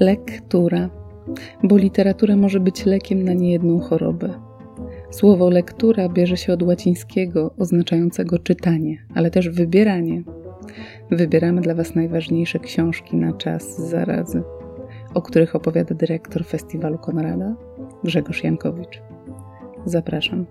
Lektura, 0.00 0.90
bo 1.62 1.76
literatura 1.76 2.36
może 2.36 2.60
być 2.60 2.86
lekiem 2.86 3.22
na 3.22 3.32
niejedną 3.32 3.80
chorobę. 3.80 4.34
Słowo 5.10 5.50
lektura 5.50 6.08
bierze 6.08 6.36
się 6.36 6.52
od 6.52 6.62
łacińskiego 6.62 7.50
oznaczającego 7.58 8.38
czytanie, 8.38 8.98
ale 9.14 9.30
też 9.30 9.48
wybieranie. 9.48 10.22
Wybieramy 11.10 11.60
dla 11.60 11.74
Was 11.74 11.94
najważniejsze 11.94 12.58
książki 12.58 13.16
na 13.16 13.32
czas 13.32 13.88
zarazy, 13.88 14.42
o 15.14 15.22
których 15.22 15.56
opowiada 15.56 15.94
dyrektor 15.94 16.44
Festiwalu 16.44 16.98
Konrada 16.98 17.56
Grzegorz 18.04 18.44
Jankowicz. 18.44 19.02
Zapraszam, 19.84 20.46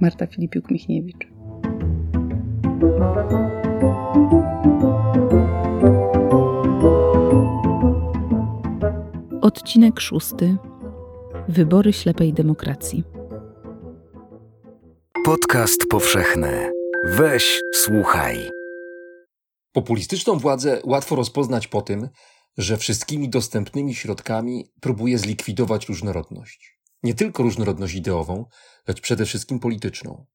Marta 0.00 0.26
Filipiuk-Michniewicz. 0.26 1.28
Odcinek 9.52 10.00
szósty. 10.00 10.56
Wybory 11.48 11.92
ślepej 11.92 12.32
demokracji. 12.32 13.04
Podcast 15.24 15.86
powszechny. 15.90 16.72
Weź, 17.04 17.60
słuchaj. 17.74 18.50
Populistyczną 19.72 20.38
władzę 20.38 20.80
łatwo 20.84 21.16
rozpoznać 21.16 21.68
po 21.68 21.82
tym, 21.82 22.08
że 22.58 22.76
wszystkimi 22.76 23.28
dostępnymi 23.28 23.94
środkami 23.94 24.72
próbuje 24.80 25.18
zlikwidować 25.18 25.88
różnorodność. 25.88 26.78
Nie 27.02 27.14
tylko 27.14 27.42
różnorodność 27.42 27.94
ideową, 27.94 28.44
lecz 28.88 29.00
przede 29.00 29.24
wszystkim 29.26 29.58
polityczną. 29.58 30.26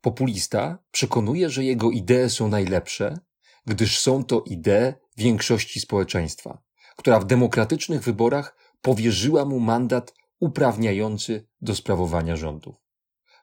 Populista 0.00 0.78
przekonuje, 0.90 1.50
że 1.50 1.64
jego 1.64 1.90
idee 1.90 2.30
są 2.30 2.48
najlepsze, 2.48 3.18
gdyż 3.66 4.00
są 4.00 4.24
to 4.24 4.42
idee 4.46 4.92
większości 5.16 5.80
społeczeństwa, 5.80 6.63
która 6.96 7.20
w 7.20 7.24
demokratycznych 7.24 8.02
wyborach 8.02 8.56
powierzyła 8.82 9.44
mu 9.44 9.60
mandat 9.60 10.14
uprawniający 10.40 11.48
do 11.60 11.74
sprawowania 11.74 12.36
rządów. 12.36 12.74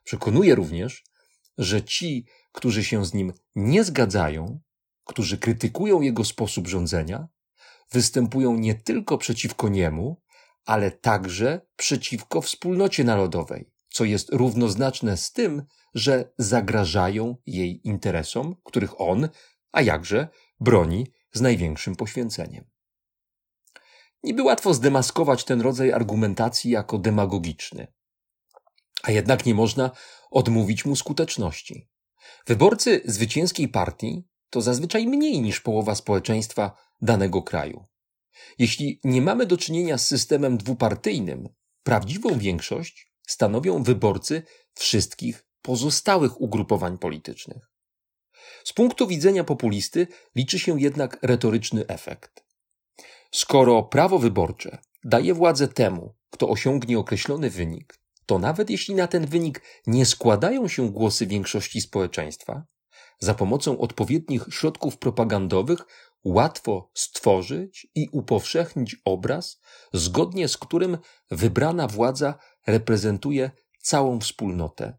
Przekonuje 0.04 0.54
również, 0.54 1.04
że 1.58 1.82
ci, 1.82 2.26
którzy 2.52 2.84
się 2.84 3.06
z 3.06 3.14
nim 3.14 3.32
nie 3.54 3.84
zgadzają, 3.84 4.60
którzy 5.04 5.38
krytykują 5.38 6.00
jego 6.00 6.24
sposób 6.24 6.68
rządzenia, 6.68 7.28
występują 7.92 8.54
nie 8.54 8.74
tylko 8.74 9.18
przeciwko 9.18 9.68
niemu, 9.68 10.22
ale 10.64 10.90
także 10.90 11.60
przeciwko 11.76 12.40
wspólnocie 12.40 13.04
narodowej, 13.04 13.70
co 13.88 14.04
jest 14.04 14.28
równoznaczne 14.32 15.16
z 15.16 15.32
tym, 15.32 15.62
że 15.94 16.32
zagrażają 16.38 17.36
jej 17.46 17.88
interesom, 17.88 18.56
których 18.64 19.00
on, 19.00 19.28
a 19.72 19.82
jakże, 19.82 20.28
broni 20.60 21.06
z 21.32 21.40
największym 21.40 21.96
poświęceniem. 21.96 22.71
Niby 24.22 24.42
łatwo 24.42 24.74
zdemaskować 24.74 25.44
ten 25.44 25.60
rodzaj 25.60 25.92
argumentacji 25.92 26.70
jako 26.70 26.98
demagogiczny, 26.98 27.86
a 29.02 29.10
jednak 29.10 29.46
nie 29.46 29.54
można 29.54 29.90
odmówić 30.30 30.84
mu 30.84 30.96
skuteczności. 30.96 31.88
Wyborcy 32.46 33.00
zwycięskiej 33.04 33.68
partii 33.68 34.24
to 34.50 34.62
zazwyczaj 34.62 35.06
mniej 35.06 35.40
niż 35.40 35.60
połowa 35.60 35.94
społeczeństwa 35.94 36.76
danego 37.00 37.42
kraju. 37.42 37.84
Jeśli 38.58 39.00
nie 39.04 39.22
mamy 39.22 39.46
do 39.46 39.56
czynienia 39.56 39.98
z 39.98 40.06
systemem 40.06 40.58
dwupartyjnym, 40.58 41.48
prawdziwą 41.82 42.38
większość 42.38 43.12
stanowią 43.26 43.82
wyborcy 43.82 44.42
wszystkich 44.74 45.46
pozostałych 45.62 46.40
ugrupowań 46.40 46.98
politycznych. 46.98 47.70
Z 48.64 48.72
punktu 48.72 49.06
widzenia 49.06 49.44
populisty 49.44 50.06
liczy 50.36 50.58
się 50.58 50.80
jednak 50.80 51.18
retoryczny 51.22 51.86
efekt. 51.86 52.41
Skoro 53.34 53.82
prawo 53.82 54.18
wyborcze 54.18 54.78
daje 55.04 55.34
władzę 55.34 55.68
temu, 55.68 56.14
kto 56.30 56.48
osiągnie 56.48 56.98
określony 56.98 57.50
wynik, 57.50 57.98
to 58.26 58.38
nawet 58.38 58.70
jeśli 58.70 58.94
na 58.94 59.06
ten 59.06 59.26
wynik 59.26 59.62
nie 59.86 60.06
składają 60.06 60.68
się 60.68 60.90
głosy 60.90 61.26
większości 61.26 61.80
społeczeństwa, 61.80 62.64
za 63.18 63.34
pomocą 63.34 63.78
odpowiednich 63.78 64.44
środków 64.50 64.98
propagandowych 64.98 65.78
łatwo 66.24 66.90
stworzyć 66.94 67.86
i 67.94 68.08
upowszechnić 68.12 68.96
obraz, 69.04 69.60
zgodnie 69.92 70.48
z 70.48 70.56
którym 70.56 70.98
wybrana 71.30 71.88
władza 71.88 72.34
reprezentuje 72.66 73.50
całą 73.82 74.20
wspólnotę. 74.20 74.98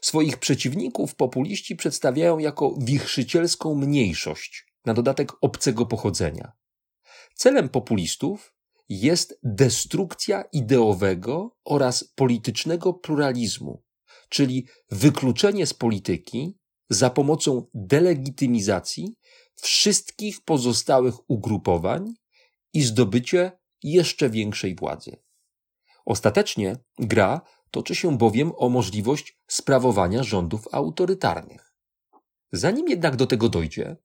Swoich 0.00 0.38
przeciwników 0.38 1.14
populiści 1.14 1.76
przedstawiają 1.76 2.38
jako 2.38 2.74
wichrzycielską 2.78 3.74
mniejszość, 3.74 4.66
na 4.84 4.94
dodatek 4.94 5.32
obcego 5.40 5.86
pochodzenia. 5.86 6.52
Celem 7.36 7.68
populistów 7.68 8.54
jest 8.88 9.38
destrukcja 9.42 10.44
ideowego 10.52 11.56
oraz 11.64 12.04
politycznego 12.04 12.94
pluralizmu, 12.94 13.82
czyli 14.28 14.66
wykluczenie 14.90 15.66
z 15.66 15.74
polityki 15.74 16.58
za 16.90 17.10
pomocą 17.10 17.66
delegitymizacji 17.74 19.16
wszystkich 19.54 20.44
pozostałych 20.44 21.30
ugrupowań 21.30 22.14
i 22.72 22.82
zdobycie 22.82 23.52
jeszcze 23.82 24.30
większej 24.30 24.74
władzy. 24.74 25.16
Ostatecznie 26.04 26.76
gra 26.98 27.40
toczy 27.70 27.94
się 27.94 28.18
bowiem 28.18 28.52
o 28.56 28.68
możliwość 28.68 29.38
sprawowania 29.48 30.22
rządów 30.22 30.68
autorytarnych. 30.72 31.72
Zanim 32.52 32.88
jednak 32.88 33.16
do 33.16 33.26
tego 33.26 33.48
dojdzie, 33.48 33.96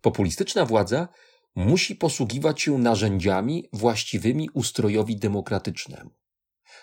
populistyczna 0.00 0.66
władza 0.66 1.08
musi 1.56 1.96
posługiwać 1.96 2.62
się 2.62 2.78
narzędziami 2.78 3.68
właściwymi 3.72 4.50
ustrojowi 4.54 5.16
demokratycznemu. 5.16 6.10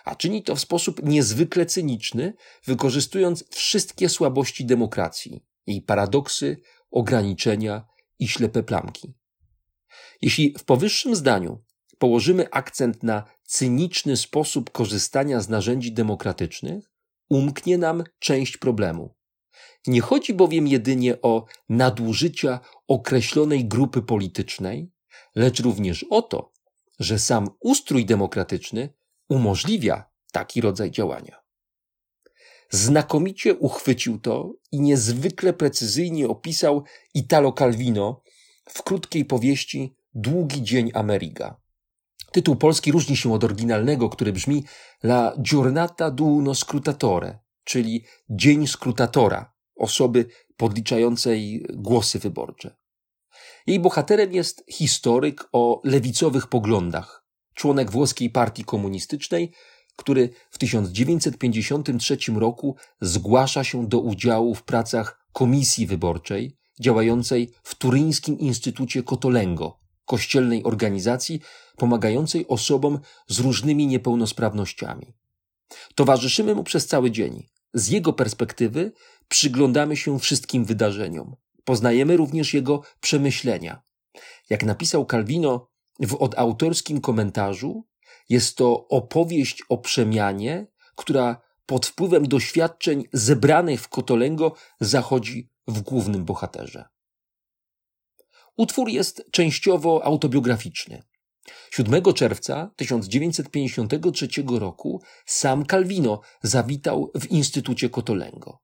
A 0.06 0.16
czyni 0.16 0.44
to 0.44 0.56
w 0.56 0.60
sposób 0.60 1.04
niezwykle 1.04 1.66
cyniczny, 1.66 2.34
wykorzystując 2.66 3.46
wszystkie 3.50 4.10
słabości 4.10 4.66
demokracji, 4.66 5.44
jej 5.68 5.82
paradoksy, 5.82 6.62
ograniczenia 6.92 7.86
i 8.20 8.28
ślepe 8.28 8.64
plamki. 8.64 9.14
Jeśli 10.22 10.56
w 10.58 10.64
powyższym 10.64 11.16
zdaniu 11.16 11.64
położymy 11.98 12.50
akcent 12.52 13.04
na 13.04 13.24
cyniczny 13.44 14.18
sposób 14.18 14.72
korzystania 14.72 15.42
z 15.42 15.50
narzędzi 15.50 15.92
demokratycznych, 15.92 16.92
umknie 17.30 17.78
nam 17.78 18.04
część 18.20 18.58
problemu. 18.58 19.16
Nie 19.88 20.02
chodzi 20.02 20.34
bowiem 20.34 20.68
jedynie 20.68 21.22
o 21.22 21.46
nadużycia 21.70 22.60
określonej 22.88 23.66
grupy 23.66 24.02
politycznej, 24.02 24.92
lecz 25.36 25.60
również 25.60 26.06
o 26.10 26.22
to, 26.22 26.52
że 27.00 27.20
sam 27.20 27.50
ustrój 27.60 28.06
demokratyczny 28.06 28.94
umożliwia 29.30 30.10
taki 30.32 30.62
rodzaj 30.62 30.92
działania. 30.92 31.44
Znakomicie 32.70 33.56
uchwycił 33.56 34.20
to 34.20 34.54
i 34.72 34.82
niezwykle 34.82 35.54
precyzyjnie 35.54 36.28
opisał 36.28 36.84
Italo 37.14 37.52
Calvino 37.52 38.22
w 38.70 38.84
krótkiej 38.84 39.26
powieści 39.26 39.96
Długi 40.14 40.64
dzień 40.64 40.92
Ameriga. 40.94 41.62
Tytuł 42.32 42.56
polski 42.56 42.92
różni 42.92 43.18
się 43.18 43.34
od 43.34 43.44
oryginalnego, 43.44 44.10
który 44.10 44.34
brzmi 44.34 44.66
La 45.04 45.34
giornata 45.42 46.12
d'uno 46.12 46.56
scrutatore, 46.56 47.40
czyli 47.64 48.04
Dzień 48.30 48.68
skrutatora, 48.68 49.54
osoby 49.76 50.26
podliczającej 50.58 51.66
głosy 51.74 52.20
wyborcze. 52.20 52.76
Jej 53.68 53.80
bohaterem 53.80 54.34
jest 54.34 54.64
historyk 54.70 55.50
o 55.52 55.82
lewicowych 55.84 56.48
poglądach, 56.48 57.26
członek 57.54 57.92
włoskiej 57.92 58.30
partii 58.30 58.64
komunistycznej, 58.64 59.52
który 59.96 60.30
w 60.52 60.58
1953 60.58 62.18
roku 62.36 62.76
zgłasza 63.02 63.64
się 63.64 63.88
do 63.88 64.00
udziału 64.00 64.56
w 64.56 64.64
pracach 64.64 65.28
komisji 65.34 65.88
wyborczej 65.88 66.58
działającej 66.80 67.52
w 67.64 67.76
Turyńskim 67.76 68.40
Instytucie 68.40 69.04
Kotolengo, 69.04 69.80
kościelnej 70.06 70.64
organizacji 70.64 71.42
pomagającej 71.78 72.48
osobom 72.48 73.00
z 73.28 73.40
różnymi 73.40 73.88
niepełnosprawnościami. 73.88 75.14
Towarzyszymy 75.96 76.56
mu 76.56 76.64
przez 76.64 76.88
cały 76.88 77.12
dzień. 77.12 77.48
Z 77.74 77.88
jego 77.88 78.14
perspektywy 78.14 78.92
przyglądamy 79.28 79.98
się 79.98 80.20
wszystkim 80.20 80.66
wydarzeniom. 80.66 81.36
Poznajemy 81.64 82.18
również 82.18 82.54
jego 82.54 82.82
przemyślenia. 83.02 83.82
Jak 84.50 84.64
napisał 84.64 85.06
Calvino 85.06 85.68
w 86.00 86.16
odautorskim 86.16 87.02
komentarzu, 87.02 87.88
jest 88.30 88.58
to 88.58 88.88
opowieść 88.88 89.64
o 89.70 89.78
przemianie, 89.78 90.68
która 90.96 91.42
pod 91.66 91.86
wpływem 91.86 92.28
doświadczeń 92.28 93.04
zebranych 93.14 93.82
w 93.82 93.88
Kotolengo 93.88 94.56
zachodzi 94.80 95.50
w 95.68 95.82
głównym 95.82 96.26
bohaterze. 96.26 96.86
Utwór 98.58 98.90
jest 98.90 99.26
częściowo 99.32 100.06
autobiograficzny. 100.06 101.04
7 101.72 102.04
czerwca 102.14 102.72
1953 102.76 104.28
roku 104.60 105.02
sam 105.26 105.66
Calvino 105.66 106.22
zawitał 106.42 107.12
w 107.16 107.32
Instytucie 107.32 107.90
Kotolengo. 107.90 108.60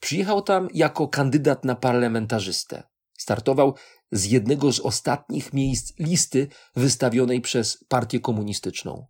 Przyjechał 0.00 0.42
tam 0.42 0.68
jako 0.74 1.08
kandydat 1.08 1.64
na 1.64 1.74
parlamentarzystę. 1.74 2.82
Startował 3.18 3.74
z 4.12 4.24
jednego 4.24 4.72
z 4.72 4.80
ostatnich 4.80 5.52
miejsc 5.52 5.92
listy 5.98 6.48
wystawionej 6.76 7.40
przez 7.40 7.84
partię 7.88 8.20
komunistyczną. 8.20 9.06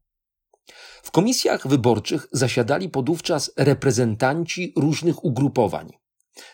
W 1.02 1.10
komisjach 1.10 1.68
wyborczych 1.68 2.26
zasiadali 2.32 2.88
podówczas 2.88 3.52
reprezentanci 3.56 4.72
różnych 4.76 5.24
ugrupowań. 5.24 5.92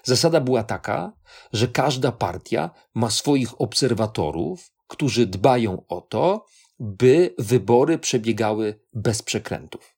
Zasada 0.05 0.41
była 0.41 0.65
taka, 0.65 1.13
że 1.53 1.69
każda 1.69 2.13
partia 2.13 2.71
ma 2.95 3.11
swoich 3.11 3.61
obserwatorów, 3.61 4.73
którzy 4.87 5.27
dbają 5.27 5.87
o 5.89 6.01
to, 6.01 6.47
by 6.79 7.35
wybory 7.39 7.99
przebiegały 7.99 8.81
bez 8.93 9.23
przekrętów. 9.23 9.97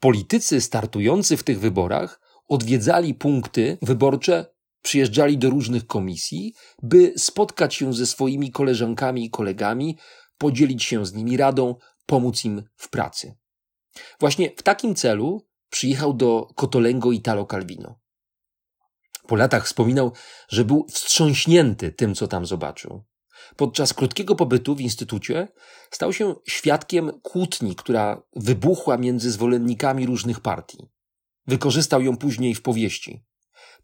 Politycy 0.00 0.60
startujący 0.60 1.36
w 1.36 1.42
tych 1.42 1.60
wyborach 1.60 2.20
odwiedzali 2.48 3.14
punkty 3.14 3.78
wyborcze, 3.82 4.46
przyjeżdżali 4.82 5.38
do 5.38 5.50
różnych 5.50 5.86
komisji, 5.86 6.54
by 6.82 7.12
spotkać 7.16 7.74
się 7.74 7.94
ze 7.94 8.06
swoimi 8.06 8.50
koleżankami 8.50 9.24
i 9.24 9.30
kolegami, 9.30 9.98
podzielić 10.38 10.84
się 10.84 11.06
z 11.06 11.14
nimi 11.14 11.36
radą, 11.36 11.74
pomóc 12.06 12.44
im 12.44 12.62
w 12.76 12.90
pracy. 12.90 13.34
Właśnie 14.20 14.50
w 14.56 14.62
takim 14.62 14.94
celu 14.94 15.46
przyjechał 15.70 16.14
do 16.14 16.48
Cotolengo 16.56 17.12
Italo 17.12 17.46
Calvino. 17.46 17.98
Po 19.26 19.36
latach 19.36 19.66
wspominał, 19.66 20.12
że 20.48 20.64
był 20.64 20.86
wstrząśnięty 20.90 21.92
tym, 21.92 22.14
co 22.14 22.28
tam 22.28 22.46
zobaczył. 22.46 23.04
Podczas 23.56 23.94
krótkiego 23.94 24.34
pobytu 24.34 24.74
w 24.74 24.80
instytucie 24.80 25.48
stał 25.90 26.12
się 26.12 26.34
świadkiem 26.48 27.20
kłótni, 27.22 27.76
która 27.76 28.22
wybuchła 28.36 28.96
między 28.96 29.30
zwolennikami 29.30 30.06
różnych 30.06 30.40
partii. 30.40 30.78
Wykorzystał 31.46 32.02
ją 32.02 32.16
później 32.16 32.54
w 32.54 32.62
powieści. 32.62 33.24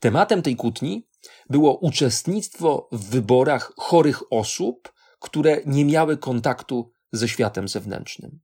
Tematem 0.01 0.43
tej 0.43 0.57
kłótni 0.57 1.09
było 1.51 1.79
uczestnictwo 1.79 2.89
w 2.93 3.11
wyborach 3.11 3.73
chorych 3.77 4.33
osób, 4.33 4.93
które 5.21 5.61
nie 5.67 5.85
miały 5.85 6.17
kontaktu 6.17 6.93
ze 7.13 7.29
światem 7.29 7.69
zewnętrznym. 7.69 8.41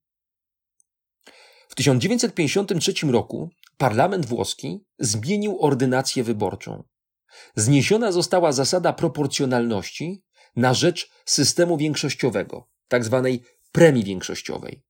W 1.69 1.75
1953 1.75 2.93
roku 3.07 3.51
parlament 3.77 4.27
włoski 4.27 4.85
zmienił 4.99 5.59
ordynację 5.61 6.25
wyborczą. 6.25 6.85
Zniesiona 7.57 8.13
została 8.13 8.53
zasada 8.53 8.93
proporcjonalności 8.93 10.24
na 10.57 10.75
rzecz 10.75 11.11
systemu 11.25 11.77
większościowego, 11.77 12.69
tzw. 12.89 13.23
Tak 13.25 13.55
premii 13.73 14.05
większościowej. 14.05 14.83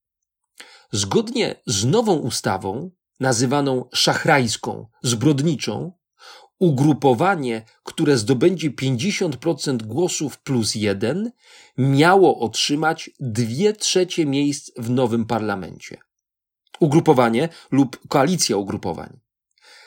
Zgodnie 0.92 1.54
z 1.66 1.84
nową 1.84 2.14
ustawą, 2.16 2.90
nazywaną 3.20 3.88
szachrajską, 3.92 4.86
zbrodniczą, 5.02 5.92
ugrupowanie, 6.58 7.64
które 7.82 8.18
zdobędzie 8.18 8.70
50% 8.70 9.82
głosów 9.82 10.38
plus 10.38 10.74
jeden, 10.74 11.30
miało 11.78 12.38
otrzymać 12.38 13.10
dwie 13.20 13.72
trzecie 13.72 14.26
miejsc 14.26 14.70
w 14.76 14.90
nowym 14.90 15.24
parlamencie. 15.24 15.96
Ugrupowanie 16.80 17.48
lub 17.70 18.08
koalicja 18.08 18.56
ugrupowań. 18.56 19.23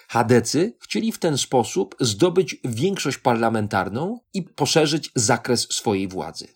Hadecy 0.08 0.78
chcieli 0.80 1.12
w 1.12 1.20
ten 1.20 1.38
sposób 1.38 1.96
zdobyć 2.00 2.56
większość 2.64 3.18
parlamentarną 3.18 4.20
i 4.34 4.44
poszerzyć 4.44 5.12
zakres 5.16 5.68
swojej 5.72 6.08
władzy. 6.08 6.48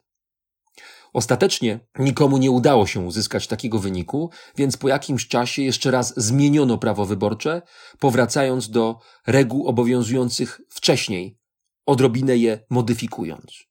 Ostatecznie 1.14 1.80
nikomu 2.00 2.38
nie 2.38 2.52
udało 2.52 2.88
się 2.88 3.00
uzyskać 3.00 3.48
takiego 3.48 3.80
wyniku, 3.80 4.30
więc 4.56 4.78
po 4.78 4.88
jakimś 4.88 5.28
czasie 5.28 5.62
jeszcze 5.62 5.92
raz 5.92 6.14
zmieniono 6.18 6.78
prawo 6.78 7.06
wyborcze, 7.06 7.62
powracając 8.00 8.70
do 8.70 9.00
reguł 9.28 9.68
obowiązujących 9.68 10.62
wcześniej, 10.70 11.38
odrobinę 11.86 12.38
je 12.38 12.66
modyfikując. 12.70 13.64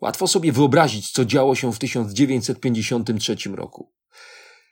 Łatwo 0.00 0.26
sobie 0.26 0.52
wyobrazić, 0.52 1.10
co 1.10 1.24
działo 1.24 1.54
się 1.54 1.72
w 1.72 1.78
1953 1.78 3.36
roku. 3.48 3.92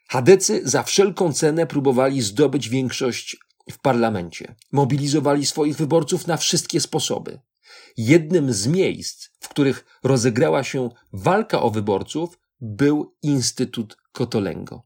Hadecy 0.08 0.60
za 0.64 0.82
wszelką 0.82 1.32
cenę 1.32 1.66
próbowali 1.66 2.22
zdobyć 2.22 2.68
większość 2.68 3.36
w 3.70 3.78
parlamencie. 3.78 4.54
Mobilizowali 4.72 5.46
swoich 5.46 5.76
wyborców 5.76 6.26
na 6.26 6.36
wszystkie 6.36 6.80
sposoby. 6.80 7.40
Jednym 7.96 8.52
z 8.52 8.66
miejsc, 8.66 9.28
w 9.40 9.48
których 9.48 9.84
rozegrała 10.04 10.64
się 10.64 10.90
walka 11.12 11.62
o 11.62 11.70
wyborców, 11.70 12.38
był 12.60 13.16
Instytut 13.22 13.96
Kotolengo. 14.12 14.82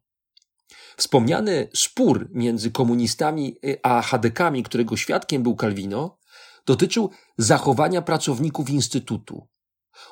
Wspomniany 0.96 1.68
spór 1.74 2.28
między 2.32 2.70
komunistami 2.70 3.56
a 3.82 4.02
Hadekami, 4.02 4.62
którego 4.62 4.96
świadkiem 4.96 5.42
był 5.42 5.56
Calvino, 5.56 6.18
dotyczył 6.66 7.10
zachowania 7.38 8.02
pracowników 8.02 8.70
Instytutu. 8.70 9.48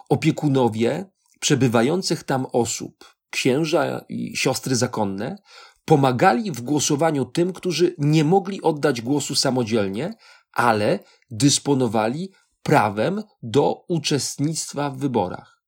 Opiekunowie 0.08 1.10
przebywających 1.40 2.24
tam 2.24 2.46
osób, 2.52 3.14
księża 3.30 4.04
i 4.08 4.36
siostry 4.36 4.76
zakonne, 4.76 5.36
pomagali 5.84 6.52
w 6.52 6.60
głosowaniu 6.60 7.24
tym, 7.24 7.52
którzy 7.52 7.94
nie 7.98 8.24
mogli 8.24 8.62
oddać 8.62 9.00
głosu 9.00 9.34
samodzielnie, 9.34 10.14
ale 10.52 10.98
dysponowali 11.30 12.32
prawem 12.62 13.22
do 13.42 13.84
uczestnictwa 13.88 14.90
w 14.90 14.98
wyborach. 14.98 15.62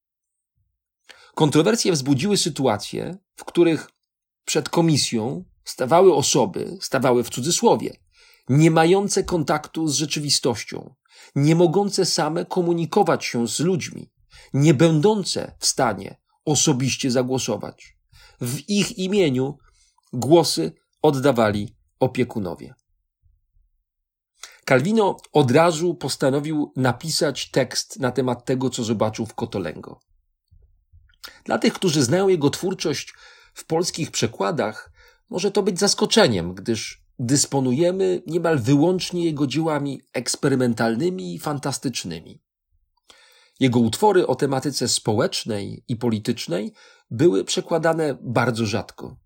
Kontrowersje 1.34 1.92
wzbudziły 1.92 2.36
sytuacje, 2.36 3.18
w 3.36 3.44
których 3.44 3.90
przed 4.44 4.68
komisją 4.68 5.44
stawały 5.64 6.14
osoby, 6.14 6.78
stawały 6.80 7.24
w 7.24 7.30
cudzysłowie, 7.30 7.96
nie 8.48 8.70
mające 8.70 9.24
kontaktu 9.24 9.88
z 9.88 9.94
rzeczywistością, 9.94 10.94
nie 11.34 11.54
mogące 11.56 12.06
same 12.06 12.44
komunikować 12.44 13.24
się 13.24 13.48
z 13.48 13.60
ludźmi, 13.60 14.12
nie 14.54 14.74
będące 14.74 15.56
w 15.58 15.66
stanie 15.66 16.20
osobiście 16.44 17.10
zagłosować. 17.10 17.96
W 18.40 18.68
ich 18.68 18.98
imieniu 18.98 19.58
głosy 20.12 20.72
oddawali 21.02 21.76
opiekunowie. 22.00 22.74
Calvino 24.68 25.16
od 25.32 25.50
razu 25.50 25.94
postanowił 25.94 26.72
napisać 26.76 27.50
tekst 27.50 28.00
na 28.00 28.10
temat 28.10 28.44
tego, 28.44 28.70
co 28.70 28.84
zobaczył 28.84 29.26
w 29.26 29.34
Kotolengo. 29.34 30.00
Dla 31.44 31.58
tych, 31.58 31.72
którzy 31.72 32.02
znają 32.02 32.28
jego 32.28 32.50
twórczość 32.50 33.14
w 33.54 33.66
polskich 33.66 34.10
przekładach, 34.10 34.92
może 35.30 35.50
to 35.50 35.62
być 35.62 35.78
zaskoczeniem, 35.78 36.54
gdyż 36.54 37.02
dysponujemy 37.18 38.22
niemal 38.26 38.58
wyłącznie 38.58 39.24
jego 39.24 39.46
dziełami 39.46 40.00
eksperymentalnymi 40.12 41.34
i 41.34 41.38
fantastycznymi. 41.38 42.42
Jego 43.60 43.80
utwory 43.80 44.26
o 44.26 44.34
tematyce 44.34 44.88
społecznej 44.88 45.84
i 45.88 45.96
politycznej 45.96 46.72
były 47.10 47.44
przekładane 47.44 48.18
bardzo 48.20 48.66
rzadko. 48.66 49.16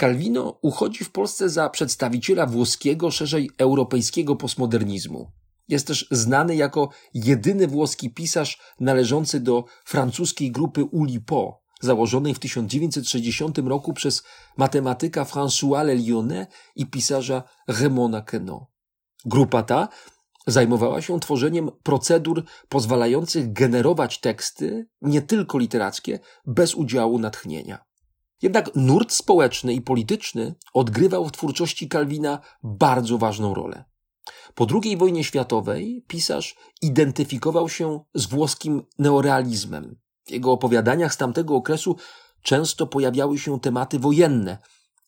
Calvino 0.00 0.58
uchodzi 0.62 1.04
w 1.04 1.10
Polsce 1.10 1.48
za 1.48 1.70
przedstawiciela 1.70 2.46
włoskiego, 2.46 3.10
szerzej 3.10 3.50
europejskiego 3.58 4.36
postmodernizmu. 4.36 5.30
Jest 5.68 5.86
też 5.86 6.08
znany 6.10 6.56
jako 6.56 6.88
jedyny 7.14 7.66
włoski 7.66 8.10
pisarz 8.10 8.58
należący 8.80 9.40
do 9.40 9.64
francuskiej 9.84 10.52
grupy 10.52 10.84
Ulipo, 10.84 11.62
założonej 11.80 12.34
w 12.34 12.38
1960 12.38 13.58
roku 13.58 13.92
przez 13.92 14.22
matematyka 14.56 15.24
François 15.24 15.84
Le 15.84 15.94
Lyonnais 15.94 16.46
i 16.76 16.86
pisarza 16.86 17.42
Raymona 17.68 18.22
Queneau. 18.22 18.66
Grupa 19.24 19.62
ta 19.62 19.88
zajmowała 20.46 21.02
się 21.02 21.20
tworzeniem 21.20 21.70
procedur 21.82 22.44
pozwalających 22.68 23.52
generować 23.52 24.20
teksty, 24.20 24.88
nie 25.02 25.22
tylko 25.22 25.58
literackie, 25.58 26.18
bez 26.46 26.74
udziału 26.74 27.18
natchnienia. 27.18 27.85
Jednak 28.42 28.74
nurt 28.74 29.12
społeczny 29.12 29.74
i 29.74 29.80
polityczny 29.80 30.54
odgrywał 30.72 31.24
w 31.28 31.32
twórczości 31.32 31.88
Kalwina 31.88 32.40
bardzo 32.62 33.18
ważną 33.18 33.54
rolę. 33.54 33.84
Po 34.54 34.66
II 34.82 34.96
wojnie 34.96 35.24
światowej 35.24 36.04
pisarz 36.08 36.56
identyfikował 36.82 37.68
się 37.68 38.00
z 38.14 38.26
włoskim 38.26 38.82
neorealizmem. 38.98 39.98
W 40.24 40.30
jego 40.30 40.52
opowiadaniach 40.52 41.14
z 41.14 41.16
tamtego 41.16 41.54
okresu 41.54 41.96
często 42.42 42.86
pojawiały 42.86 43.38
się 43.38 43.60
tematy 43.60 43.98
wojenne, 43.98 44.58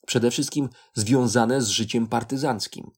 przede 0.07 0.31
wszystkim 0.31 0.69
związane 0.95 1.63
z 1.63 1.69
życiem 1.69 2.07
partyzanckim. 2.07 2.91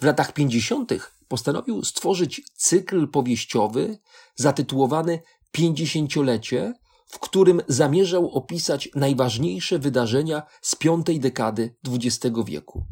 W 0.00 0.04
latach 0.04 0.32
50. 0.32 0.92
postanowił 1.28 1.84
stworzyć 1.84 2.42
cykl 2.54 3.08
powieściowy 3.08 3.98
zatytułowany 4.34 5.22
Pięćdziesięciolecie, 5.52 6.74
w 7.08 7.18
którym 7.18 7.62
zamierzał 7.68 8.30
opisać 8.30 8.88
najważniejsze 8.94 9.78
wydarzenia 9.78 10.42
z 10.62 10.76
piątej 10.76 11.20
dekady 11.20 11.76
XX 11.88 12.36
wieku. 12.46 12.84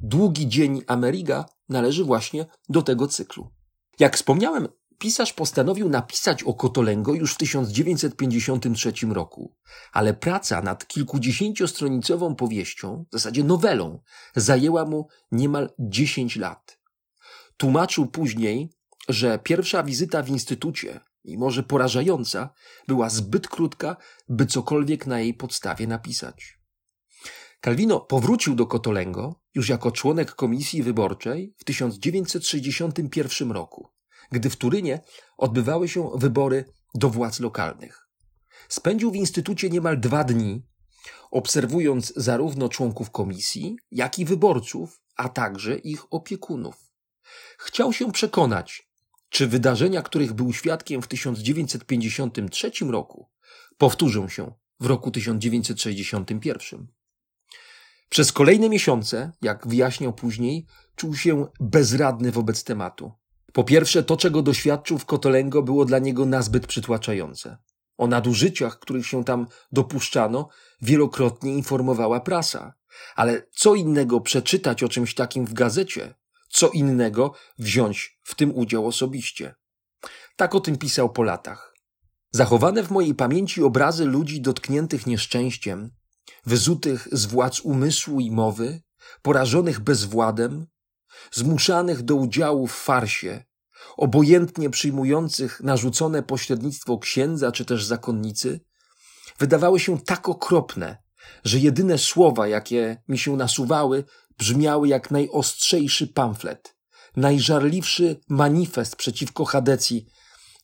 Długi 0.00 0.48
Dzień 0.48 0.82
Ameriga 0.86 1.44
należy 1.68 2.04
właśnie 2.04 2.46
do 2.68 2.82
tego 2.82 3.08
cyklu. 3.08 3.50
Jak 3.98 4.16
wspomniałem, 4.16 4.68
pisarz 4.98 5.32
postanowił 5.32 5.88
napisać 5.88 6.42
o 6.42 6.54
Kotolengo 6.54 7.14
już 7.14 7.34
w 7.34 7.36
1953 7.36 8.92
roku, 9.10 9.56
ale 9.92 10.14
praca 10.14 10.62
nad 10.62 10.86
kilkudziesięciostronicową 10.86 12.34
powieścią, 12.34 13.04
w 13.10 13.12
zasadzie 13.12 13.44
nowelą, 13.44 14.00
zajęła 14.36 14.84
mu 14.84 15.08
niemal 15.32 15.70
10 15.78 16.36
lat. 16.36 16.78
Tłumaczył 17.56 18.06
później, 18.06 18.70
że 19.08 19.38
pierwsza 19.38 19.82
wizyta 19.82 20.22
w 20.22 20.28
instytucie, 20.28 21.00
mimo 21.24 21.50
że 21.50 21.62
porażająca, 21.62 22.50
była 22.88 23.10
zbyt 23.10 23.48
krótka, 23.48 23.96
by 24.28 24.46
cokolwiek 24.46 25.06
na 25.06 25.20
jej 25.20 25.34
podstawie 25.34 25.86
napisać. 25.86 26.58
Calvino 27.64 28.00
powrócił 28.00 28.54
do 28.54 28.66
Kotolengo 28.66 29.40
już 29.54 29.68
jako 29.68 29.92
członek 29.92 30.34
komisji 30.34 30.82
wyborczej 30.82 31.54
w 31.58 31.64
1961 31.64 33.52
roku, 33.52 33.88
gdy 34.30 34.50
w 34.50 34.56
Turynie 34.56 35.00
odbywały 35.36 35.88
się 35.88 36.10
wybory 36.14 36.64
do 36.94 37.10
władz 37.10 37.40
lokalnych. 37.40 38.08
Spędził 38.68 39.10
w 39.10 39.16
instytucie 39.16 39.70
niemal 39.70 40.00
dwa 40.00 40.24
dni, 40.24 40.62
obserwując 41.30 42.12
zarówno 42.16 42.68
członków 42.68 43.10
komisji, 43.10 43.76
jak 43.90 44.18
i 44.18 44.24
wyborców, 44.24 45.00
a 45.16 45.28
także 45.28 45.78
ich 45.78 46.12
opiekunów. 46.12 46.76
Chciał 47.58 47.92
się 47.92 48.12
przekonać, 48.12 48.83
czy 49.34 49.46
wydarzenia, 49.46 50.02
których 50.02 50.32
był 50.32 50.52
świadkiem 50.52 51.02
w 51.02 51.08
1953 51.08 52.70
roku, 52.90 53.28
powtórzą 53.78 54.28
się 54.28 54.52
w 54.80 54.86
roku 54.86 55.10
1961. 55.10 56.86
Przez 58.08 58.32
kolejne 58.32 58.68
miesiące, 58.68 59.32
jak 59.42 59.66
wyjaśniał 59.66 60.12
później, 60.12 60.66
czuł 60.96 61.14
się 61.14 61.46
bezradny 61.60 62.32
wobec 62.32 62.64
tematu. 62.64 63.12
Po 63.52 63.64
pierwsze, 63.64 64.02
to, 64.02 64.16
czego 64.16 64.42
doświadczył 64.42 64.98
w 64.98 65.06
Kotolengo, 65.06 65.62
było 65.62 65.84
dla 65.84 65.98
niego 65.98 66.26
nazbyt 66.26 66.66
przytłaczające. 66.66 67.58
O 67.96 68.06
nadużyciach, 68.06 68.78
których 68.78 69.06
się 69.06 69.24
tam 69.24 69.46
dopuszczano, 69.72 70.48
wielokrotnie 70.82 71.54
informowała 71.54 72.20
prasa. 72.20 72.74
Ale 73.16 73.46
co 73.50 73.74
innego 73.74 74.20
przeczytać 74.20 74.82
o 74.82 74.88
czymś 74.88 75.14
takim 75.14 75.46
w 75.46 75.52
gazecie, 75.52 76.14
co 76.54 76.70
innego 76.70 77.34
wziąć 77.58 78.18
w 78.22 78.34
tym 78.34 78.56
udział 78.56 78.86
osobiście. 78.86 79.54
Tak 80.36 80.54
o 80.54 80.60
tym 80.60 80.78
pisał 80.78 81.12
po 81.12 81.22
latach. 81.22 81.74
Zachowane 82.30 82.82
w 82.82 82.90
mojej 82.90 83.14
pamięci 83.14 83.62
obrazy 83.62 84.04
ludzi 84.04 84.40
dotkniętych 84.40 85.06
nieszczęściem, 85.06 85.90
wyzutych 86.46 87.08
z 87.12 87.26
władz 87.26 87.60
umysłu 87.60 88.20
i 88.20 88.30
mowy, 88.30 88.82
porażonych 89.22 89.80
bezwładem, 89.80 90.66
zmuszanych 91.32 92.02
do 92.02 92.14
udziału 92.14 92.66
w 92.66 92.72
farsie, 92.72 93.44
obojętnie 93.96 94.70
przyjmujących 94.70 95.60
narzucone 95.60 96.22
pośrednictwo 96.22 96.98
księdza 96.98 97.52
czy 97.52 97.64
też 97.64 97.84
zakonnicy, 97.84 98.60
wydawały 99.38 99.80
się 99.80 100.00
tak 100.00 100.28
okropne, 100.28 101.04
że 101.44 101.58
jedyne 101.58 101.98
słowa, 101.98 102.48
jakie 102.48 103.02
mi 103.08 103.18
się 103.18 103.36
nasuwały, 103.36 104.04
brzmiały 104.38 104.88
jak 104.88 105.10
najostrzejszy 105.10 106.06
pamflet, 106.06 106.76
najżarliwszy 107.16 108.20
manifest 108.28 108.96
przeciwko 108.96 109.44
Hadecji, 109.44 110.06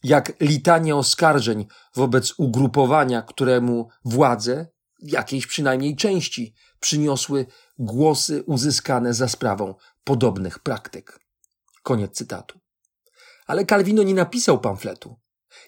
jak 0.02 0.32
litania 0.40 0.96
oskarżeń 0.96 1.66
wobec 1.96 2.34
ugrupowania, 2.38 3.22
któremu 3.22 3.88
władze, 4.04 4.66
jakiejś 5.02 5.46
przynajmniej 5.46 5.96
części, 5.96 6.54
przyniosły 6.80 7.46
głosy 7.78 8.42
uzyskane 8.46 9.14
za 9.14 9.28
sprawą 9.28 9.74
podobnych 10.04 10.58
praktyk. 10.58 11.20
Koniec 11.82 12.12
cytatu. 12.16 12.60
Ale 13.46 13.66
Calvino 13.66 14.02
nie 14.02 14.14
napisał 14.14 14.60
pamfletu. 14.60 15.16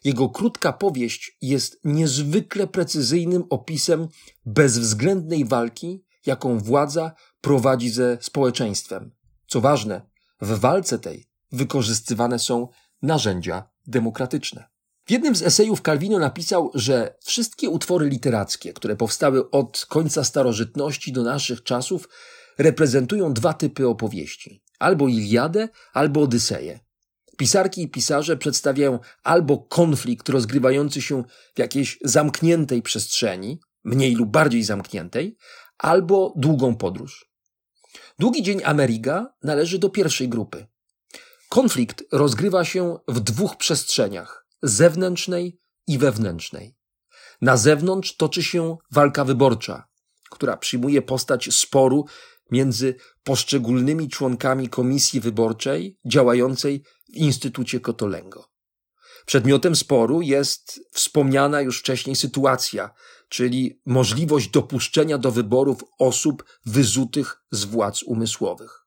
Jego 0.04 0.28
krótka 0.28 0.72
powieść 0.72 1.36
jest 1.40 1.80
niezwykle 1.84 2.66
precyzyjnym 2.66 3.44
opisem 3.50 4.08
bezwzględnej 4.46 5.44
walki, 5.44 6.04
jaką 6.26 6.58
władza 6.58 7.12
prowadzi 7.40 7.90
ze 7.90 8.18
społeczeństwem. 8.20 9.10
Co 9.46 9.60
ważne, 9.60 10.02
w 10.40 10.58
walce 10.58 10.98
tej 10.98 11.28
wykorzystywane 11.52 12.38
są 12.38 12.68
narzędzia 13.02 13.70
demokratyczne. 13.86 14.72
W 15.04 15.10
jednym 15.10 15.36
z 15.36 15.42
esejów 15.42 15.82
Calvino 15.82 16.18
napisał, 16.18 16.70
że 16.74 17.14
wszystkie 17.24 17.70
utwory 17.70 18.08
literackie, 18.08 18.72
które 18.72 18.96
powstały 18.96 19.50
od 19.50 19.86
końca 19.88 20.24
starożytności 20.24 21.12
do 21.12 21.22
naszych 21.22 21.62
czasów, 21.62 22.08
reprezentują 22.58 23.32
dwa 23.32 23.54
typy 23.54 23.88
opowieści: 23.88 24.62
albo 24.78 25.08
Iliadę, 25.08 25.68
albo 25.92 26.22
Odyseję. 26.22 26.80
Pisarki 27.38 27.82
i 27.82 27.88
pisarze 27.88 28.36
przedstawiają 28.36 28.98
albo 29.22 29.58
konflikt 29.58 30.28
rozgrywający 30.28 31.02
się 31.02 31.24
w 31.54 31.58
jakiejś 31.58 31.98
zamkniętej 32.04 32.82
przestrzeni, 32.82 33.60
mniej 33.84 34.14
lub 34.14 34.30
bardziej 34.30 34.64
zamkniętej, 34.64 35.36
albo 35.82 36.32
długą 36.36 36.76
podróż. 36.76 37.32
Długi 38.18 38.42
dzień 38.42 38.60
Ameriga 38.64 39.34
należy 39.42 39.78
do 39.78 39.90
pierwszej 39.90 40.28
grupy. 40.28 40.66
Konflikt 41.48 42.04
rozgrywa 42.12 42.64
się 42.64 42.98
w 43.08 43.20
dwóch 43.20 43.56
przestrzeniach 43.56 44.46
zewnętrznej 44.62 45.60
i 45.86 45.98
wewnętrznej. 45.98 46.76
Na 47.40 47.56
zewnątrz 47.56 48.16
toczy 48.16 48.42
się 48.42 48.76
walka 48.90 49.24
wyborcza, 49.24 49.88
która 50.30 50.56
przyjmuje 50.56 51.02
postać 51.02 51.54
sporu 51.54 52.04
między 52.50 52.94
poszczególnymi 53.24 54.08
członkami 54.08 54.68
komisji 54.68 55.20
wyborczej 55.20 55.98
działającej 56.04 56.82
w 57.08 57.16
Instytucie 57.16 57.80
Kotolengo. 57.80 58.52
Przedmiotem 59.26 59.76
sporu 59.76 60.22
jest 60.22 60.80
wspomniana 60.92 61.60
już 61.60 61.78
wcześniej 61.78 62.16
sytuacja, 62.16 62.90
czyli 63.32 63.80
możliwość 63.86 64.48
dopuszczenia 64.48 65.18
do 65.18 65.30
wyborów 65.30 65.84
osób 65.98 66.44
wyzutych 66.66 67.42
z 67.50 67.64
władz 67.64 68.02
umysłowych. 68.02 68.86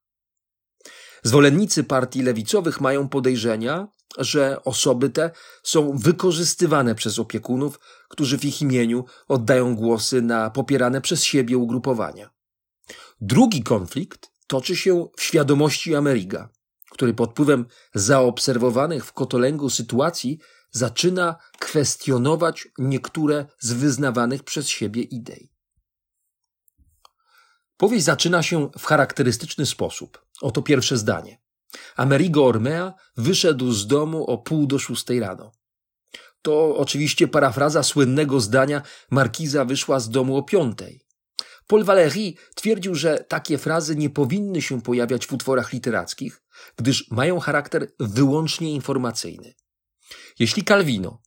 Zwolennicy 1.23 1.83
partii 1.83 2.21
lewicowych 2.21 2.81
mają 2.81 3.09
podejrzenia, 3.09 3.87
że 4.17 4.63
osoby 4.63 5.09
te 5.09 5.31
są 5.63 5.97
wykorzystywane 5.97 6.95
przez 6.95 7.19
opiekunów, 7.19 7.79
którzy 8.09 8.37
w 8.37 8.45
ich 8.45 8.61
imieniu 8.61 9.05
oddają 9.27 9.75
głosy 9.75 10.21
na 10.21 10.49
popierane 10.49 11.01
przez 11.01 11.23
siebie 11.23 11.57
ugrupowania. 11.57 12.29
Drugi 13.21 13.63
konflikt 13.63 14.31
toczy 14.47 14.75
się 14.75 15.07
w 15.17 15.23
świadomości 15.23 15.95
Ameriga, 15.95 16.49
który 16.95 17.13
pod 17.13 17.31
wpływem 17.31 17.65
zaobserwowanych 17.93 19.05
w 19.05 19.13
Kotolęgu 19.13 19.69
sytuacji 19.69 20.39
zaczyna 20.71 21.35
kwestionować 21.59 22.67
niektóre 22.77 23.45
z 23.59 23.73
wyznawanych 23.73 24.43
przez 24.43 24.69
siebie 24.69 25.01
idei. 25.01 25.51
Powieść 27.77 28.05
zaczyna 28.05 28.43
się 28.43 28.69
w 28.79 28.85
charakterystyczny 28.85 29.65
sposób. 29.65 30.25
Oto 30.41 30.61
pierwsze 30.61 30.97
zdanie. 30.97 31.41
Amerigo 31.95 32.45
Ormea 32.45 32.93
wyszedł 33.17 33.71
z 33.71 33.87
domu 33.87 34.25
o 34.25 34.37
pół 34.37 34.67
do 34.67 34.79
szóstej 34.79 35.19
rano. 35.19 35.51
To 36.41 36.77
oczywiście 36.77 37.27
parafraza 37.27 37.83
słynnego 37.83 38.39
zdania 38.39 38.81
Markiza 39.11 39.65
wyszła 39.65 39.99
z 39.99 40.09
domu 40.09 40.37
o 40.37 40.43
piątej. 40.43 41.01
Paul 41.67 41.83
Valéry 41.83 42.33
twierdził, 42.55 42.95
że 42.95 43.25
takie 43.27 43.57
frazy 43.57 43.95
nie 43.95 44.09
powinny 44.09 44.61
się 44.61 44.81
pojawiać 44.81 45.27
w 45.27 45.33
utworach 45.33 45.73
literackich, 45.73 46.44
gdyż 46.75 47.11
mają 47.11 47.39
charakter 47.39 47.91
wyłącznie 47.99 48.71
informacyjny. 48.71 49.53
Jeśli 50.39 50.63
Calvino, 50.63 51.21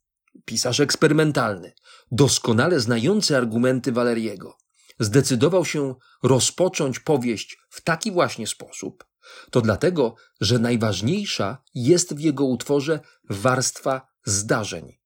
pisarz 0.44 0.80
eksperymentalny, 0.80 1.73
doskonale 2.11 2.80
znający 2.80 3.37
argumenty 3.37 3.92
Valeriego, 3.92 4.56
zdecydował 5.00 5.64
się 5.64 5.94
rozpocząć 6.23 7.00
powieść 7.00 7.58
w 7.70 7.80
taki 7.80 8.12
właśnie 8.12 8.47
sposób, 8.47 9.04
to 9.50 9.61
dlatego, 9.61 10.14
że 10.40 10.58
najważniejsza 10.58 11.62
jest 11.75 12.14
w 12.14 12.20
jego 12.20 12.44
utworze 12.44 13.00
warstwa 13.30 14.08
zdarzeń. 14.25 14.99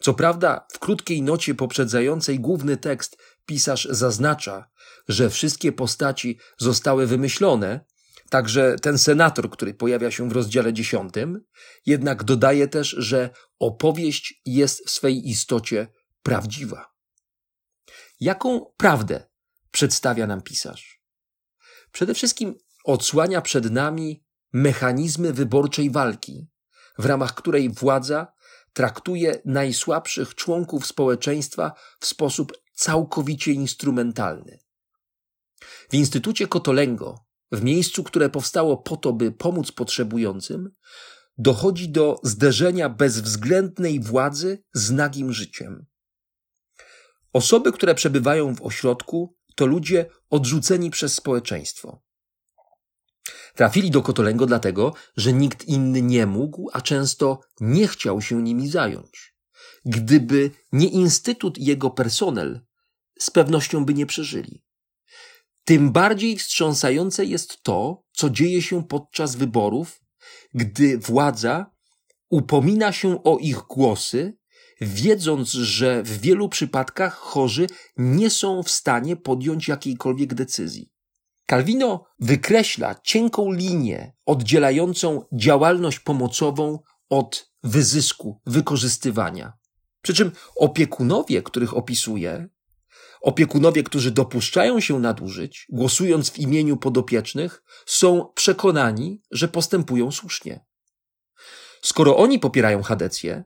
Co 0.00 0.14
prawda, 0.14 0.66
w 0.72 0.78
krótkiej 0.78 1.22
nocie 1.22 1.54
poprzedzającej 1.54 2.40
główny 2.40 2.76
tekst 2.76 3.18
pisarz 3.46 3.88
zaznacza, 3.90 4.70
że 5.08 5.30
wszystkie 5.30 5.72
postaci 5.72 6.38
zostały 6.58 7.06
wymyślone, 7.06 7.80
także 8.30 8.76
ten 8.82 8.98
senator, 8.98 9.50
który 9.50 9.74
pojawia 9.74 10.10
się 10.10 10.28
w 10.28 10.32
rozdziale 10.32 10.72
dziesiątym, 10.72 11.44
jednak 11.86 12.24
dodaje 12.24 12.68
też, 12.68 12.88
że 12.88 13.30
opowieść 13.58 14.40
jest 14.46 14.86
w 14.86 14.90
swej 14.90 15.28
istocie 15.28 15.88
prawdziwa. 16.22 16.92
Jaką 18.20 18.72
prawdę 18.76 19.28
przedstawia 19.70 20.26
nam 20.26 20.42
pisarz? 20.42 21.02
Przede 21.92 22.14
wszystkim 22.14 22.54
odsłania 22.84 23.40
przed 23.40 23.70
nami 23.70 24.24
mechanizmy 24.52 25.32
wyborczej 25.32 25.90
walki, 25.90 26.50
w 26.98 27.06
ramach 27.06 27.34
której 27.34 27.70
władza 27.70 28.32
traktuje 28.72 29.40
najsłabszych 29.44 30.34
członków 30.34 30.86
społeczeństwa 30.86 31.72
w 32.00 32.06
sposób 32.06 32.52
całkowicie 32.74 33.52
instrumentalny. 33.52 34.58
W 35.90 35.94
Instytucie 35.94 36.46
Kotolengo, 36.46 37.27
w 37.52 37.62
miejscu, 37.62 38.04
które 38.04 38.30
powstało 38.30 38.76
po 38.76 38.96
to, 38.96 39.12
by 39.12 39.32
pomóc 39.32 39.72
potrzebującym, 39.72 40.70
dochodzi 41.38 41.88
do 41.88 42.20
zderzenia 42.22 42.88
bezwzględnej 42.88 44.00
władzy 44.00 44.64
z 44.74 44.90
nagim 44.90 45.32
życiem. 45.32 45.86
Osoby, 47.32 47.72
które 47.72 47.94
przebywają 47.94 48.54
w 48.54 48.62
ośrodku, 48.62 49.36
to 49.54 49.66
ludzie 49.66 50.06
odrzuceni 50.30 50.90
przez 50.90 51.14
społeczeństwo. 51.14 52.02
Trafili 53.54 53.90
do 53.90 54.02
Kotolęgo 54.02 54.46
dlatego, 54.46 54.94
że 55.16 55.32
nikt 55.32 55.64
inny 55.64 56.02
nie 56.02 56.26
mógł, 56.26 56.70
a 56.72 56.80
często 56.80 57.40
nie 57.60 57.88
chciał 57.88 58.22
się 58.22 58.42
nimi 58.42 58.68
zająć. 58.68 59.34
Gdyby 59.84 60.50
nie 60.72 60.88
Instytut 60.88 61.58
i 61.58 61.64
jego 61.64 61.90
personel, 61.90 62.60
z 63.18 63.30
pewnością 63.30 63.84
by 63.84 63.94
nie 63.94 64.06
przeżyli. 64.06 64.64
Tym 65.68 65.92
bardziej 65.92 66.36
wstrząsające 66.36 67.24
jest 67.24 67.62
to, 67.62 68.02
co 68.12 68.30
dzieje 68.30 68.62
się 68.62 68.84
podczas 68.84 69.36
wyborów, 69.36 70.00
gdy 70.54 70.98
władza 70.98 71.70
upomina 72.30 72.92
się 72.92 73.22
o 73.22 73.38
ich 73.38 73.56
głosy, 73.56 74.38
wiedząc, 74.80 75.50
że 75.50 76.02
w 76.02 76.20
wielu 76.20 76.48
przypadkach 76.48 77.14
chorzy 77.14 77.66
nie 77.96 78.30
są 78.30 78.62
w 78.62 78.70
stanie 78.70 79.16
podjąć 79.16 79.68
jakiejkolwiek 79.68 80.34
decyzji. 80.34 80.92
Calvino 81.50 82.04
wykreśla 82.18 82.94
cienką 83.04 83.52
linię 83.52 84.12
oddzielającą 84.26 85.24
działalność 85.32 85.98
pomocową 85.98 86.78
od 87.10 87.52
wyzysku, 87.62 88.40
wykorzystywania. 88.46 89.52
Przy 90.02 90.14
czym 90.14 90.32
opiekunowie, 90.56 91.42
których 91.42 91.76
opisuje, 91.76 92.48
opiekunowie, 93.20 93.82
którzy 93.82 94.10
dopuszczają 94.10 94.80
się 94.80 95.00
nadużyć, 95.00 95.66
głosując 95.68 96.30
w 96.30 96.38
imieniu 96.38 96.76
podopiecznych, 96.76 97.62
są 97.86 98.32
przekonani, 98.34 99.22
że 99.30 99.48
postępują 99.48 100.10
słusznie. 100.10 100.64
Skoro 101.82 102.16
oni 102.16 102.38
popierają 102.38 102.82
Hadecję, 102.82 103.44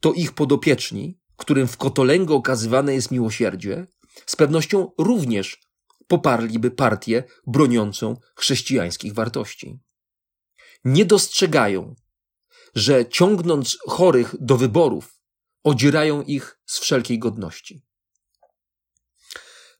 to 0.00 0.12
ich 0.12 0.32
podopieczni, 0.32 1.18
którym 1.36 1.68
w 1.68 1.76
Kotolęgo 1.76 2.34
okazywane 2.34 2.94
jest 2.94 3.10
miłosierdzie, 3.10 3.86
z 4.26 4.36
pewnością 4.36 4.90
również 4.98 5.60
poparliby 6.06 6.70
partię 6.70 7.24
broniącą 7.46 8.16
chrześcijańskich 8.36 9.14
wartości. 9.14 9.80
Nie 10.84 11.04
dostrzegają, 11.04 11.94
że 12.74 13.06
ciągnąc 13.06 13.78
chorych 13.88 14.34
do 14.40 14.56
wyborów, 14.56 15.20
odzierają 15.64 16.22
ich 16.22 16.58
z 16.66 16.78
wszelkiej 16.78 17.18
godności. 17.18 17.82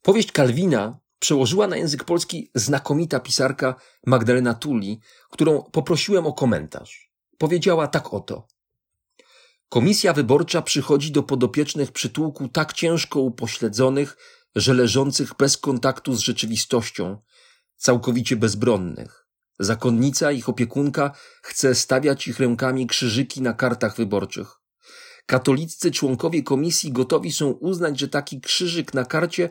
Powieść 0.05 0.33
Kalwina 0.33 0.99
przełożyła 1.19 1.67
na 1.67 1.77
język 1.77 2.05
polski 2.05 2.51
znakomita 2.55 3.21
pisarka 3.21 3.75
Magdalena 4.07 4.55
Tulli, 4.55 5.01
którą 5.31 5.63
poprosiłem 5.63 6.27
o 6.27 6.33
komentarz. 6.33 7.13
Powiedziała 7.39 7.89
tak 7.89 8.15
oto. 8.15 8.47
Komisja 9.69 10.13
wyborcza 10.13 10.63
przychodzi 10.63 11.13
do 11.13 11.23
podopiecznych 11.23 11.93
przytułku 11.93 12.49
tak 12.49 12.73
ciężko 12.73 13.21
upośledzonych, 13.21 14.17
że 14.55 14.75
leżących 14.75 15.35
bez 15.39 15.57
kontaktu 15.57 16.15
z 16.15 16.21
rzeczywistością, 16.21 17.19
całkowicie 17.77 18.37
bezbronnych. 18.37 19.27
Zakonnica, 19.59 20.33
ich 20.33 20.49
opiekunka, 20.49 21.13
chce 21.43 21.75
stawiać 21.75 22.29
ich 22.29 22.41
rękami 22.41 22.87
krzyżyki 22.87 23.43
na 23.43 23.53
kartach 23.53 23.97
wyborczych. 23.97 24.49
Katoliccy 25.27 25.91
członkowie 25.91 26.43
komisji 26.43 26.93
gotowi 26.93 27.33
są 27.33 27.51
uznać, 27.51 28.01
że 28.01 28.09
taki 28.09 28.41
krzyżyk 28.41 28.95
na 28.95 29.05
karcie 29.05 29.51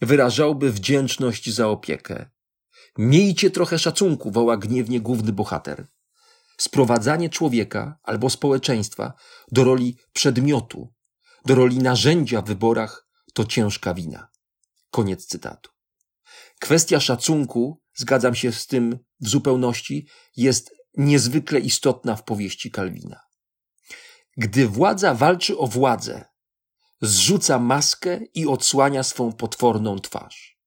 wyrażałby 0.00 0.72
wdzięczność 0.72 1.54
za 1.54 1.68
opiekę. 1.68 2.30
Miejcie 2.98 3.50
trochę 3.50 3.78
szacunku, 3.78 4.30
woła 4.30 4.56
gniewnie 4.56 5.00
główny 5.00 5.32
bohater. 5.32 5.86
Sprowadzanie 6.58 7.28
człowieka 7.28 7.98
albo 8.02 8.30
społeczeństwa 8.30 9.12
do 9.52 9.64
roli 9.64 9.96
przedmiotu, 10.12 10.92
do 11.46 11.54
roli 11.54 11.78
narzędzia 11.78 12.42
w 12.42 12.46
wyborach 12.46 13.08
to 13.34 13.44
ciężka 13.44 13.94
wina. 13.94 14.28
Koniec 14.90 15.26
cytatu. 15.26 15.70
Kwestia 16.60 17.00
szacunku, 17.00 17.82
zgadzam 17.94 18.34
się 18.34 18.52
z 18.52 18.66
tym 18.66 18.98
w 19.20 19.28
zupełności, 19.28 20.08
jest 20.36 20.74
niezwykle 20.96 21.60
istotna 21.60 22.16
w 22.16 22.24
powieści 22.24 22.70
Kalwina. 22.70 23.20
Gdy 24.36 24.68
władza 24.68 25.14
walczy 25.14 25.58
o 25.58 25.66
władzę, 25.66 26.24
zrzuca 27.00 27.58
maskę 27.58 28.20
i 28.34 28.46
odsłania 28.46 29.02
swą 29.02 29.32
potworną 29.32 29.98
twarz. 29.98 30.58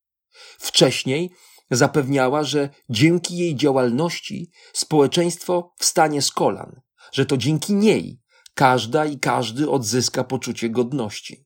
Wcześniej 0.60 1.32
zapewniała, 1.72 2.44
że 2.44 2.70
dzięki 2.90 3.38
jej 3.38 3.56
działalności 3.56 4.52
społeczeństwo 4.74 5.74
wstanie 5.80 6.22
z 6.22 6.32
kolan, 6.32 6.82
że 7.12 7.26
to 7.26 7.38
dzięki 7.38 7.74
niej 7.74 8.22
każda 8.54 9.06
i 9.06 9.20
każdy 9.20 9.70
odzyska 9.70 10.24
poczucie 10.24 10.70
godności. 10.70 11.46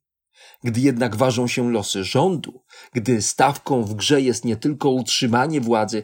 Gdy 0.64 0.82
jednak 0.82 1.16
ważą 1.16 1.48
się 1.48 1.72
losy 1.72 2.04
rządu, 2.04 2.64
gdy 2.94 3.22
stawką 3.22 3.84
w 3.84 3.94
grze 3.94 4.22
jest 4.22 4.46
nie 4.46 4.56
tylko 4.56 4.90
utrzymanie 4.90 5.62
władzy, 5.62 6.04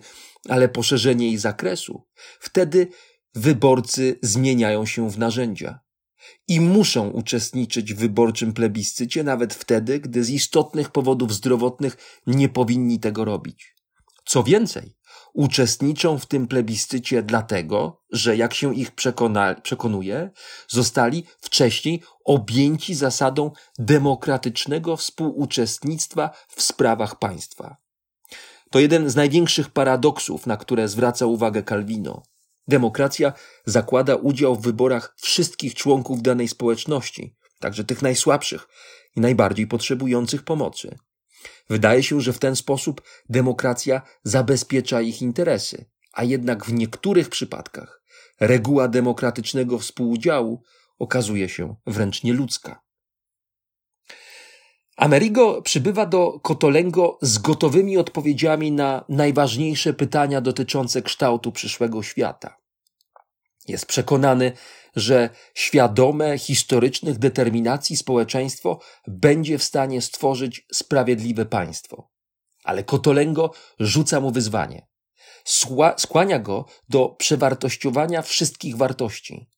ale 0.49 0.69
poszerzenie 0.69 1.25
jej 1.25 1.37
zakresu, 1.37 2.07
wtedy 2.39 2.87
wyborcy 3.35 4.19
zmieniają 4.21 4.85
się 4.85 5.09
w 5.09 5.17
narzędzia 5.17 5.79
i 6.47 6.61
muszą 6.61 7.09
uczestniczyć 7.09 7.93
w 7.93 7.97
wyborczym 7.97 8.53
plebiscycie 8.53 9.23
nawet 9.23 9.53
wtedy, 9.53 9.99
gdy 9.99 10.23
z 10.23 10.29
istotnych 10.29 10.89
powodów 10.89 11.33
zdrowotnych 11.33 12.21
nie 12.27 12.49
powinni 12.49 12.99
tego 12.99 13.25
robić. 13.25 13.75
Co 14.25 14.43
więcej, 14.43 14.95
uczestniczą 15.33 16.19
w 16.19 16.25
tym 16.25 16.47
plebiscycie 16.47 17.23
dlatego, 17.23 18.01
że 18.11 18.37
jak 18.37 18.53
się 18.53 18.75
ich 18.75 18.91
przekona, 18.91 19.55
przekonuje, 19.55 20.29
zostali 20.67 21.23
wcześniej 21.41 22.01
objęci 22.25 22.95
zasadą 22.95 23.51
demokratycznego 23.79 24.97
współuczestnictwa 24.97 26.29
w 26.47 26.61
sprawach 26.61 27.19
państwa. 27.19 27.77
To 28.71 28.79
jeden 28.79 29.09
z 29.09 29.15
największych 29.15 29.69
paradoksów, 29.69 30.47
na 30.47 30.57
które 30.57 30.87
zwraca 30.87 31.25
uwagę 31.25 31.63
Calvino. 31.63 32.23
Demokracja 32.67 33.33
zakłada 33.65 34.15
udział 34.15 34.55
w 34.55 34.61
wyborach 34.61 35.15
wszystkich 35.17 35.75
członków 35.75 36.21
danej 36.21 36.47
społeczności, 36.47 37.35
także 37.59 37.83
tych 37.83 38.01
najsłabszych 38.01 38.67
i 39.15 39.19
najbardziej 39.19 39.67
potrzebujących 39.67 40.43
pomocy. 40.43 40.97
Wydaje 41.69 42.03
się, 42.03 42.21
że 42.21 42.33
w 42.33 42.39
ten 42.39 42.55
sposób 42.55 43.01
demokracja 43.29 44.01
zabezpiecza 44.23 45.01
ich 45.01 45.21
interesy, 45.21 45.85
a 46.13 46.23
jednak 46.23 46.65
w 46.65 46.73
niektórych 46.73 47.29
przypadkach 47.29 48.03
reguła 48.39 48.87
demokratycznego 48.87 49.79
współudziału 49.79 50.63
okazuje 50.99 51.49
się 51.49 51.75
wręcz 51.87 52.23
nieludzka. 52.23 52.81
Amerigo 54.97 55.61
przybywa 55.61 56.05
do 56.05 56.39
Kotolengo 56.39 57.17
z 57.21 57.37
gotowymi 57.37 57.97
odpowiedziami 57.97 58.71
na 58.71 59.05
najważniejsze 59.09 59.93
pytania 59.93 60.41
dotyczące 60.41 61.01
kształtu 61.01 61.51
przyszłego 61.51 62.03
świata. 62.03 62.57
Jest 63.67 63.85
przekonany, 63.85 64.51
że 64.95 65.29
świadome 65.53 66.37
historycznych 66.37 67.17
determinacji 67.17 67.97
społeczeństwo 67.97 68.79
będzie 69.07 69.57
w 69.57 69.63
stanie 69.63 70.01
stworzyć 70.01 70.65
sprawiedliwe 70.73 71.45
państwo. 71.45 72.09
Ale 72.63 72.83
Kotolengo 72.83 73.51
rzuca 73.79 74.19
mu 74.19 74.31
wyzwanie. 74.31 74.87
skłania 75.97 76.39
go 76.39 76.65
do 76.89 77.09
przewartościowania 77.09 78.21
wszystkich 78.21 78.77
wartości. 78.77 79.49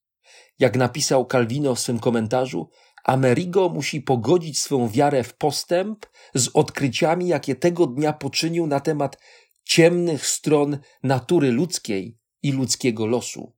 Jak 0.60 0.78
napisał 0.78 1.26
Calvino 1.26 1.76
w 1.76 1.80
swym 1.80 2.00
komentarzu, 2.00 2.70
Amerigo 3.06 3.70
musi 3.70 4.02
pogodzić 4.02 4.60
swą 4.60 4.90
wiarę 4.90 5.24
w 5.24 5.34
postęp 5.34 6.06
z 6.36 6.50
odkryciami, 6.54 7.28
jakie 7.28 7.56
tego 7.56 7.88
dnia 7.88 8.14
poczynił 8.14 8.68
na 8.68 8.80
temat 8.80 9.18
ciemnych 9.64 10.28
stron 10.28 10.78
natury 11.04 11.52
ludzkiej 11.52 12.18
i 12.44 12.52
ludzkiego 12.52 13.06
losu. 13.06 13.54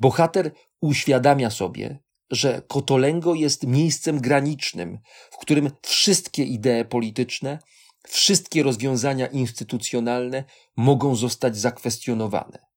Bohater 0.00 0.52
uświadamia 0.80 1.50
sobie, 1.50 1.98
że 2.30 2.62
Kotolengo 2.68 3.34
jest 3.34 3.66
miejscem 3.66 4.20
granicznym, 4.20 4.98
w 5.30 5.36
którym 5.36 5.70
wszystkie 5.82 6.44
idee 6.44 6.84
polityczne, 6.88 7.58
wszystkie 8.08 8.62
rozwiązania 8.62 9.26
instytucjonalne 9.26 10.44
mogą 10.76 11.14
zostać 11.14 11.56
zakwestionowane. 11.56 12.71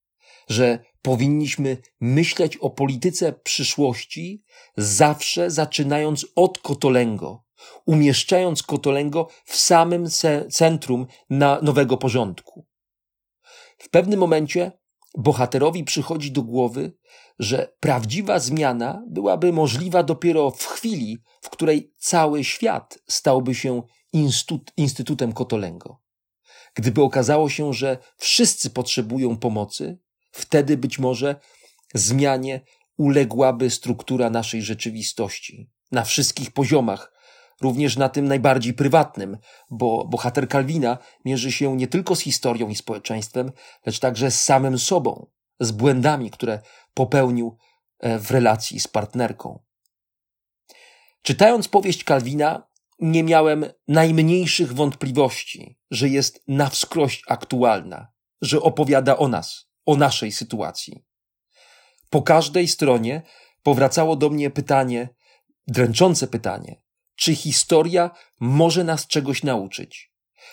Że 0.48 0.80
powinniśmy 1.02 1.78
myśleć 2.00 2.58
o 2.58 2.70
polityce 2.70 3.34
przyszłości 3.34 4.44
zawsze 4.78 5.52
zaczynając 5.52 6.26
od 6.36 6.60
Kotolengo, 6.60 7.44
umieszczając 7.86 8.64
Kotolengo 8.64 9.28
w 9.46 9.56
samym 9.56 10.08
centrum 10.50 11.08
na 11.30 11.60
nowego 11.62 11.98
porządku. 11.98 12.66
W 13.78 13.90
pewnym 13.90 14.20
momencie 14.20 14.72
bohaterowi 15.18 15.84
przychodzi 15.84 16.32
do 16.32 16.42
głowy, 16.42 16.94
że 17.40 17.74
prawdziwa 17.80 18.40
zmiana 18.40 19.04
byłaby 19.08 19.54
możliwa 19.54 20.04
dopiero 20.04 20.52
w 20.52 20.66
chwili, 20.66 21.18
w 21.42 21.50
której 21.50 21.94
cały 21.98 22.44
świat 22.44 23.00
stałby 23.08 23.56
się 23.56 23.82
instytut, 24.14 24.72
Instytutem 24.78 25.34
Kotolengo. 25.34 26.02
Gdyby 26.76 27.02
okazało 27.02 27.50
się, 27.50 27.74
że 27.74 27.98
wszyscy 28.18 28.70
potrzebują 28.70 29.38
pomocy, 29.38 30.00
wtedy 30.36 30.78
być 30.78 31.00
może 31.00 31.36
zmianie 31.94 32.62
uległaby 32.98 33.70
struktura 33.70 34.30
naszej 34.30 34.62
rzeczywistości. 34.62 35.70
Na 35.92 36.04
wszystkich 36.04 36.52
poziomach, 36.52 37.14
również 37.62 37.98
na 37.98 38.10
tym 38.10 38.28
najbardziej 38.28 38.74
prywatnym, 38.74 39.38
bo 39.70 40.08
bohater 40.08 40.48
Kalwina 40.48 40.98
mierzy 41.26 41.52
się 41.52 41.78
nie 41.78 41.88
tylko 41.88 42.16
z 42.16 42.20
historią 42.20 42.70
i 42.70 42.76
społeczeństwem, 42.76 43.52
lecz 43.86 44.00
także 44.00 44.32
z 44.32 44.44
samym 44.44 44.80
sobą, 44.80 45.28
z 45.60 45.72
błędami, 45.72 46.32
które 46.32 46.60
popełnił 46.94 47.58
e, 48.00 48.20
w 48.20 48.32
relacji 48.32 48.80
z 48.80 48.88
partnerką. 48.88 49.60
Czytając 51.22 51.68
powieść 51.68 52.04
Kalwina, 52.04 52.68
nie 53.00 53.24
miałem 53.24 53.66
najmniejszych 53.88 54.74
wątpliwości, 54.74 55.80
że 55.92 56.10
jest 56.10 56.44
na 56.48 56.70
wskroś 56.70 57.22
aktualna, 57.28 58.08
że 58.42 58.62
opowiada 58.62 59.18
o 59.18 59.28
nas, 59.28 59.65
o 59.86 59.96
naszej 59.96 60.32
sytuacji. 60.32 61.04
Po 62.10 62.22
każdej 62.22 62.68
stronie 62.68 63.22
powracało 63.64 64.16
do 64.16 64.30
mnie 64.30 64.50
pytanie, 64.50 65.10
dręczące 65.68 66.28
pytanie, 66.28 66.82
czy 67.16 67.36
historia 67.36 68.12
może 68.40 68.84
nas 68.84 69.08
czegoś 69.08 69.44
nauczyć? 69.44 70.12